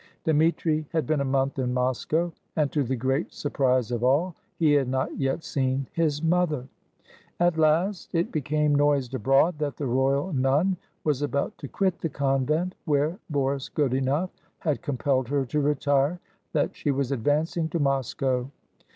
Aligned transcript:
Dmitri 0.23 0.87
had 0.93 1.05
been 1.05 1.21
a 1.21 1.23
month 1.23 1.59
in 1.59 1.75
Moscow, 1.75 2.31
and, 2.55 2.71
to 2.71 2.81
the 2.83 2.95
great 2.95 3.31
surprise 3.31 3.91
of 3.91 4.03
all, 4.03 4.33
he 4.57 4.71
had 4.71 4.87
not 4.87 5.15
yet 5.15 5.43
seen 5.43 5.85
his 5.93 6.23
mother. 6.23 6.67
At 7.39 7.59
last 7.59 8.15
it 8.15 8.31
became 8.31 8.73
noised 8.73 9.13
abroad 9.13 9.59
that 9.59 9.77
the 9.77 9.85
royal 9.85 10.33
nun 10.33 10.77
was 11.03 11.21
about 11.21 11.55
to 11.59 11.67
quit 11.67 11.99
the 11.99 12.09
convent 12.09 12.73
where 12.85 13.19
Boris 13.29 13.69
Godunof 13.69 14.31
had 14.57 14.81
compelled 14.81 15.27
her 15.27 15.45
to 15.45 15.59
retire; 15.61 16.19
that 16.51 16.75
she 16.75 16.89
was 16.89 17.11
advancing 17.11 17.69
to 17.69 17.77
Mos 17.77 18.15
cow. 18.15 18.49